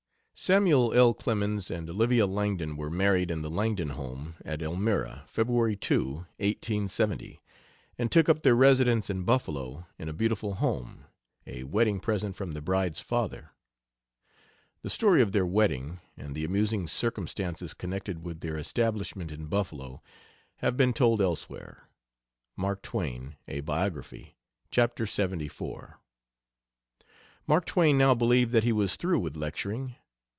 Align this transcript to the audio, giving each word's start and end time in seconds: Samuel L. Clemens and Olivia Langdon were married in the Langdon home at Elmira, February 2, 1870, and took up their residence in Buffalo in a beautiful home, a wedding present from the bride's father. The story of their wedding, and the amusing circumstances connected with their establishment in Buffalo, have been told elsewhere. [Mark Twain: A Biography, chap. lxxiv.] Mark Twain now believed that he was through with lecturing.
Samuel 0.35 0.91
L. 0.95 1.13
Clemens 1.13 1.69
and 1.69 1.87
Olivia 1.87 2.25
Langdon 2.25 2.75
were 2.75 2.89
married 2.89 3.29
in 3.29 3.43
the 3.43 3.49
Langdon 3.51 3.89
home 3.89 4.33
at 4.43 4.59
Elmira, 4.63 5.23
February 5.27 5.75
2, 5.75 6.25
1870, 6.39 7.43
and 7.99 8.11
took 8.11 8.27
up 8.27 8.41
their 8.41 8.55
residence 8.55 9.07
in 9.11 9.21
Buffalo 9.21 9.85
in 9.99 10.09
a 10.09 10.13
beautiful 10.13 10.55
home, 10.55 11.05
a 11.45 11.63
wedding 11.65 11.99
present 11.99 12.35
from 12.35 12.53
the 12.53 12.61
bride's 12.63 12.99
father. 12.99 13.51
The 14.81 14.89
story 14.89 15.21
of 15.21 15.31
their 15.31 15.45
wedding, 15.45 15.99
and 16.17 16.33
the 16.33 16.43
amusing 16.43 16.87
circumstances 16.87 17.75
connected 17.75 18.23
with 18.25 18.39
their 18.39 18.57
establishment 18.57 19.31
in 19.31 19.45
Buffalo, 19.45 20.01
have 20.55 20.75
been 20.75 20.91
told 20.91 21.21
elsewhere. 21.21 21.87
[Mark 22.55 22.81
Twain: 22.81 23.35
A 23.47 23.59
Biography, 23.59 24.37
chap. 24.71 24.95
lxxiv.] 24.95 25.93
Mark 27.45 27.65
Twain 27.67 27.95
now 27.95 28.15
believed 28.15 28.53
that 28.53 28.63
he 28.63 28.71
was 28.73 28.95
through 28.95 29.19
with 29.19 29.37
lecturing. 29.37 29.97